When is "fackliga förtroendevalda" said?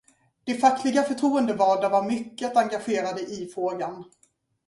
0.55-1.89